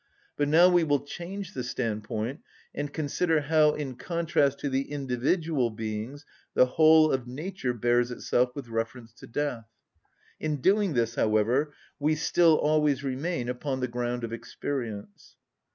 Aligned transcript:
But 0.35 0.47
now 0.47 0.67
we 0.67 0.83
will 0.83 1.01
change 1.01 1.53
the 1.53 1.63
standpoint 1.63 2.39
and 2.73 2.91
consider 2.91 3.41
how, 3.41 3.73
in 3.75 3.93
contrast 3.95 4.57
to 4.61 4.69
the 4.71 4.89
individual 4.89 5.69
beings, 5.69 6.25
the 6.55 6.65
whole 6.65 7.11
of 7.11 7.27
nature 7.27 7.71
bears 7.75 8.09
itself 8.09 8.55
with 8.55 8.67
reference 8.67 9.13
to 9.13 9.27
death. 9.27 9.67
In 10.39 10.59
doing 10.59 10.93
this, 10.95 11.13
however, 11.13 11.75
we 11.99 12.15
still 12.15 12.55
always 12.55 13.03
remain 13.03 13.47
upon 13.47 13.79
the 13.79 13.87
ground 13.87 14.23
of 14.23 14.33
experience. 14.33 15.35